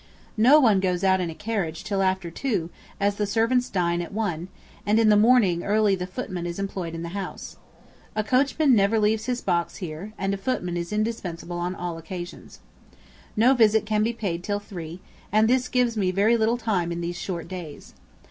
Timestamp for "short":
17.19-17.47